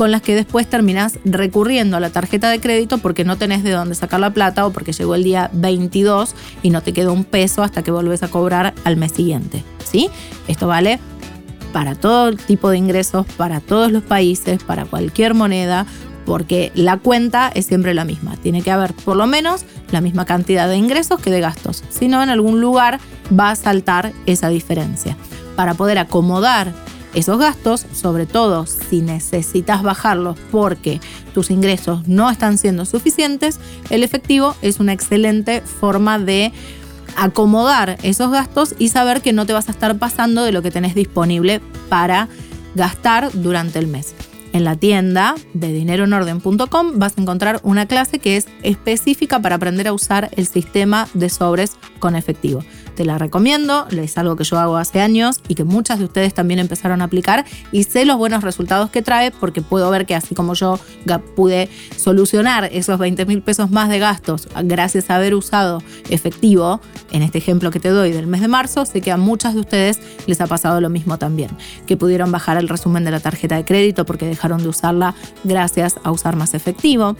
con 0.00 0.12
las 0.12 0.22
que 0.22 0.34
después 0.34 0.66
terminás 0.66 1.18
recurriendo 1.26 1.98
a 1.98 2.00
la 2.00 2.08
tarjeta 2.08 2.48
de 2.48 2.58
crédito 2.58 2.96
porque 2.96 3.22
no 3.22 3.36
tenés 3.36 3.62
de 3.62 3.72
dónde 3.72 3.94
sacar 3.94 4.18
la 4.18 4.30
plata 4.30 4.64
o 4.64 4.72
porque 4.72 4.94
llegó 4.94 5.14
el 5.14 5.24
día 5.24 5.50
22 5.52 6.34
y 6.62 6.70
no 6.70 6.82
te 6.82 6.94
quedó 6.94 7.12
un 7.12 7.24
peso 7.24 7.62
hasta 7.62 7.82
que 7.82 7.90
volvés 7.90 8.22
a 8.22 8.28
cobrar 8.28 8.72
al 8.84 8.96
mes 8.96 9.12
siguiente. 9.12 9.62
¿sí? 9.84 10.08
Esto 10.48 10.66
vale 10.66 11.00
para 11.74 11.96
todo 11.96 12.34
tipo 12.34 12.70
de 12.70 12.78
ingresos, 12.78 13.26
para 13.36 13.60
todos 13.60 13.92
los 13.92 14.02
países, 14.02 14.64
para 14.64 14.86
cualquier 14.86 15.34
moneda, 15.34 15.84
porque 16.24 16.72
la 16.74 16.96
cuenta 16.96 17.52
es 17.54 17.66
siempre 17.66 17.92
la 17.92 18.06
misma. 18.06 18.38
Tiene 18.38 18.62
que 18.62 18.70
haber 18.70 18.94
por 18.94 19.18
lo 19.18 19.26
menos 19.26 19.66
la 19.90 20.00
misma 20.00 20.24
cantidad 20.24 20.66
de 20.66 20.78
ingresos 20.78 21.20
que 21.20 21.30
de 21.30 21.42
gastos. 21.42 21.84
Si 21.90 22.08
no, 22.08 22.22
en 22.22 22.30
algún 22.30 22.62
lugar 22.62 23.00
va 23.38 23.50
a 23.50 23.54
saltar 23.54 24.14
esa 24.24 24.48
diferencia. 24.48 25.18
Para 25.56 25.74
poder 25.74 25.98
acomodar 25.98 26.72
esos 27.14 27.38
gastos, 27.38 27.86
sobre 27.92 28.26
todo 28.26 28.66
si 28.66 29.00
necesitas 29.02 29.82
bajarlos 29.82 30.38
porque 30.50 31.00
tus 31.34 31.50
ingresos 31.50 32.06
no 32.06 32.30
están 32.30 32.58
siendo 32.58 32.84
suficientes, 32.84 33.58
el 33.90 34.02
efectivo 34.02 34.56
es 34.62 34.80
una 34.80 34.92
excelente 34.92 35.60
forma 35.60 36.18
de 36.18 36.52
acomodar 37.16 37.98
esos 38.02 38.30
gastos 38.30 38.74
y 38.78 38.88
saber 38.88 39.20
que 39.20 39.32
no 39.32 39.46
te 39.46 39.52
vas 39.52 39.68
a 39.68 39.72
estar 39.72 39.98
pasando 39.98 40.44
de 40.44 40.52
lo 40.52 40.62
que 40.62 40.70
tenés 40.70 40.94
disponible 40.94 41.60
para 41.88 42.28
gastar 42.74 43.30
durante 43.32 43.78
el 43.78 43.86
mes. 43.86 44.14
En 44.52 44.64
la 44.64 44.74
tienda 44.74 45.36
de 45.54 45.72
dineroenorden.com 45.72 46.98
vas 46.98 47.16
a 47.16 47.20
encontrar 47.20 47.60
una 47.62 47.86
clase 47.86 48.18
que 48.18 48.36
es 48.36 48.48
específica 48.62 49.40
para 49.40 49.56
aprender 49.56 49.86
a 49.86 49.92
usar 49.92 50.30
el 50.36 50.46
sistema 50.46 51.08
de 51.14 51.28
sobres 51.28 51.76
con 52.00 52.16
efectivo. 52.16 52.64
Te 53.00 53.06
la 53.06 53.16
recomiendo, 53.16 53.86
es 53.88 54.18
algo 54.18 54.36
que 54.36 54.44
yo 54.44 54.58
hago 54.58 54.76
hace 54.76 55.00
años 55.00 55.40
y 55.48 55.54
que 55.54 55.64
muchas 55.64 56.00
de 56.00 56.04
ustedes 56.04 56.34
también 56.34 56.60
empezaron 56.60 57.00
a 57.00 57.06
aplicar 57.06 57.46
y 57.72 57.84
sé 57.84 58.04
los 58.04 58.18
buenos 58.18 58.44
resultados 58.44 58.90
que 58.90 59.00
trae 59.00 59.30
porque 59.30 59.62
puedo 59.62 59.90
ver 59.90 60.04
que 60.04 60.14
así 60.14 60.34
como 60.34 60.52
yo 60.52 60.78
pude 61.34 61.70
solucionar 61.96 62.68
esos 62.70 62.98
20 62.98 63.24
mil 63.24 63.40
pesos 63.40 63.70
más 63.70 63.88
de 63.88 64.00
gastos 64.00 64.48
gracias 64.64 65.08
a 65.08 65.16
haber 65.16 65.34
usado 65.34 65.82
efectivo, 66.10 66.82
en 67.10 67.22
este 67.22 67.38
ejemplo 67.38 67.70
que 67.70 67.80
te 67.80 67.88
doy 67.88 68.12
del 68.12 68.26
mes 68.26 68.42
de 68.42 68.48
marzo, 68.48 68.84
sé 68.84 69.00
que 69.00 69.10
a 69.10 69.16
muchas 69.16 69.54
de 69.54 69.60
ustedes 69.60 69.98
les 70.26 70.42
ha 70.42 70.46
pasado 70.46 70.82
lo 70.82 70.90
mismo 70.90 71.16
también, 71.16 71.48
que 71.86 71.96
pudieron 71.96 72.30
bajar 72.30 72.58
el 72.58 72.68
resumen 72.68 73.02
de 73.06 73.12
la 73.12 73.20
tarjeta 73.20 73.56
de 73.56 73.64
crédito 73.64 74.04
porque 74.04 74.26
dejaron 74.26 74.62
de 74.62 74.68
usarla 74.68 75.14
gracias 75.42 75.94
a 76.04 76.10
usar 76.10 76.36
más 76.36 76.52
efectivo 76.52 77.16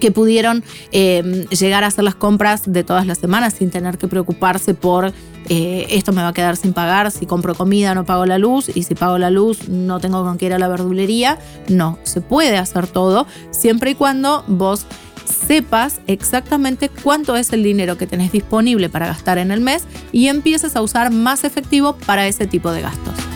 que 0.00 0.10
pudieron 0.10 0.64
eh, 0.92 1.46
llegar 1.50 1.84
a 1.84 1.88
hacer 1.88 2.04
las 2.04 2.14
compras 2.14 2.62
de 2.66 2.84
todas 2.84 3.06
las 3.06 3.18
semanas 3.18 3.54
sin 3.54 3.70
tener 3.70 3.98
que 3.98 4.08
preocuparse 4.08 4.74
por 4.74 5.12
eh, 5.48 5.86
esto 5.90 6.12
me 6.12 6.22
va 6.22 6.28
a 6.28 6.32
quedar 6.32 6.56
sin 6.56 6.72
pagar, 6.72 7.10
si 7.10 7.24
compro 7.24 7.54
comida 7.54 7.94
no 7.94 8.04
pago 8.04 8.26
la 8.26 8.38
luz 8.38 8.68
y 8.74 8.82
si 8.82 8.94
pago 8.94 9.16
la 9.18 9.30
luz 9.30 9.68
no 9.68 10.00
tengo 10.00 10.24
con 10.24 10.38
qué 10.38 10.46
ir 10.46 10.54
a 10.54 10.58
la 10.58 10.68
verdulería. 10.68 11.38
No, 11.68 11.98
se 12.02 12.20
puede 12.20 12.58
hacer 12.58 12.86
todo 12.86 13.26
siempre 13.50 13.92
y 13.92 13.94
cuando 13.94 14.44
vos 14.48 14.86
sepas 15.24 16.00
exactamente 16.06 16.88
cuánto 16.88 17.36
es 17.36 17.52
el 17.52 17.62
dinero 17.62 17.96
que 17.96 18.06
tenés 18.06 18.32
disponible 18.32 18.88
para 18.88 19.06
gastar 19.06 19.38
en 19.38 19.50
el 19.50 19.60
mes 19.60 19.84
y 20.12 20.28
empieces 20.28 20.76
a 20.76 20.82
usar 20.82 21.10
más 21.10 21.44
efectivo 21.44 21.96
para 22.06 22.26
ese 22.26 22.46
tipo 22.46 22.72
de 22.72 22.82
gastos. 22.82 23.35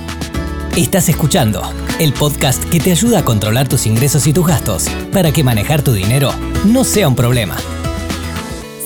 Estás 0.77 1.09
escuchando 1.09 1.63
el 1.99 2.13
podcast 2.13 2.65
que 2.71 2.79
te 2.79 2.93
ayuda 2.93 3.19
a 3.19 3.25
controlar 3.25 3.69
tus 3.69 3.87
ingresos 3.87 4.27
y 4.29 4.33
tus 4.33 4.47
gastos 4.47 4.89
para 5.13 5.33
que 5.33 5.43
manejar 5.43 5.83
tu 5.83 5.93
dinero 5.93 6.33
no 6.65 6.85
sea 6.85 7.09
un 7.09 7.17
problema. 7.17 7.57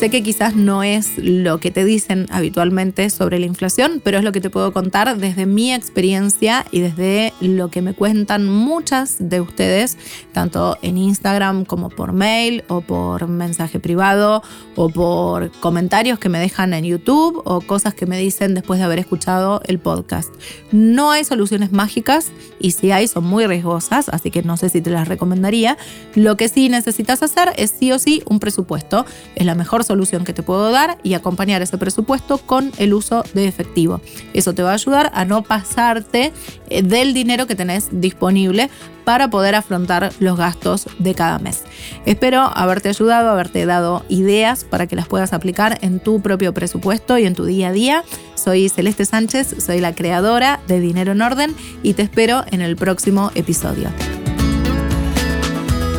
Sé 0.05 0.11
que 0.11 0.23
quizás 0.23 0.55
no 0.55 0.83
es 0.83 1.17
lo 1.17 1.61
que 1.61 1.71
te 1.71 1.83
dicen 1.83 2.27
habitualmente 2.29 3.09
sobre 3.09 3.39
la 3.39 3.47
inflación, 3.47 4.03
pero 4.05 4.19
es 4.19 4.25
lo 4.25 4.33
que 4.33 4.43
te 4.43 4.51
puedo 4.51 4.71
contar 4.71 5.17
desde 5.17 5.47
mi 5.47 5.73
experiencia 5.73 6.67
y 6.71 6.81
desde 6.81 7.33
lo 7.41 7.71
que 7.71 7.81
me 7.81 7.95
cuentan 7.95 8.47
muchas 8.47 9.17
de 9.19 9.41
ustedes, 9.41 9.97
tanto 10.33 10.77
en 10.83 10.99
Instagram 10.99 11.65
como 11.65 11.89
por 11.89 12.13
mail 12.13 12.65
o 12.69 12.83
por 12.83 13.29
mensaje 13.29 13.81
privado 13.81 14.43
o 14.77 14.91
por 14.91 15.51
comentarios 15.53 16.19
que 16.19 16.29
me 16.29 16.39
dejan 16.39 16.75
en 16.75 16.85
YouTube 16.85 17.41
o 17.47 17.63
cosas 17.63 17.95
que 17.95 18.05
me 18.05 18.19
dicen 18.19 18.53
después 18.53 18.81
de 18.81 18.85
haber 18.85 18.99
escuchado 18.99 19.63
el 19.65 19.79
podcast. 19.79 20.35
No 20.71 21.13
hay 21.13 21.25
soluciones 21.25 21.73
mágicas 21.73 22.31
y 22.61 22.73
si 22.73 22.91
hay 22.91 23.09
son 23.09 23.25
muy 23.25 23.47
riesgosas, 23.47 24.11
así 24.11 24.31
que 24.31 24.43
no 24.43 24.59
sé 24.59 24.69
si 24.69 24.83
te 24.83 24.91
las 24.91 25.09
recomendaría. 25.09 25.79
Lo 26.15 26.37
que 26.37 26.51
sí 26.51 26.69
necesitas 26.69 27.23
hacer 27.23 27.55
es 27.57 27.71
sí 27.71 27.91
o 27.91 27.99
sí 27.99 28.23
un 28.27 28.39
presupuesto. 28.39 29.07
Es 29.35 29.47
la 29.47 29.55
mejor 29.55 29.83
solución 29.83 29.94
solución 29.95 30.25
que 30.25 30.33
te 30.33 30.43
puedo 30.43 30.73
dar 30.73 30.99
y 31.05 31.15
acompañar 31.15 31.63
ese 31.63 31.79
presupuesto 31.79 32.39
con 32.39 32.73
el 32.79 32.95
uso 32.95 33.23
de 33.33 33.47
efectivo. 33.47 34.01
Eso 34.33 34.53
te 34.53 34.65
va 34.65 34.73
a 34.73 34.75
ayudar 34.75 35.13
a 35.15 35.25
no 35.25 35.43
pasarte 35.43 36.33
eh, 36.69 36.83
del 36.83 37.15
dinero 37.15 37.47
que 37.47 37.55
tenés 37.55 37.89
disponible 37.93 38.71
para 39.05 39.31
poder 39.31 39.55
afrontar 39.55 40.13
los 40.19 40.37
gastos 40.37 40.89
de 40.99 41.15
cada 41.15 41.39
mes. 41.39 41.63
Espero 42.07 42.41
haberte 42.41 42.89
ayudado, 42.89 43.31
haberte 43.31 43.67
dado 43.67 44.05
ideas 44.09 44.65
para 44.65 44.89
que 44.89 44.97
las 44.97 45.07
puedas 45.07 45.33
aplicar 45.33 45.79
en 45.83 46.01
tu 46.01 46.21
propio 46.21 46.53
presupuesto 46.53 47.17
y 47.19 47.27
en 47.27 47.35
tu 47.35 47.45
día 47.45 47.69
a 47.69 47.73
día. 47.73 48.05
Soy 48.35 48.69
Celeste 48.69 49.05
Sánchez, 49.05 49.63
soy 49.65 49.81
la 49.81 49.95
creadora 49.95 50.61
de 50.67 50.81
Dinero 50.81 51.13
en 51.13 51.23
Orden 51.23 51.55
y 51.85 51.95
te 51.95 52.03
espero 52.03 52.45
en 52.51 52.63
el 52.63 52.75
próximo 52.75 53.31
episodio. 53.37 53.91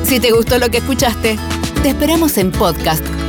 Si 0.04 0.20
te 0.20 0.32
gustó 0.32 0.60
lo 0.60 0.70
que 0.70 0.80
escuchaste, 0.80 1.38
te 1.82 1.90
esperamos 1.90 2.38
en 2.38 2.52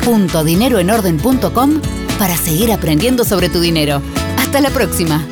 podcast.dineroenorden.com 0.07 1.81
para 2.19 2.37
seguir 2.37 2.73
aprendiendo 2.73 3.25
sobre 3.25 3.49
tu 3.49 3.61
dinero. 3.61 4.01
Hasta 4.39 4.61
la 4.61 4.71
próxima. 4.71 5.27